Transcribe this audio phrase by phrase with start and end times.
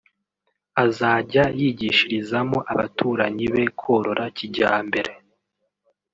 [0.83, 5.11] azajya yigishirizamo abaturanyi be korora kijyambere